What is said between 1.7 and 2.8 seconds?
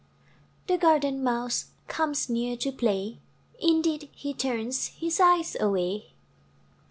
Comes near to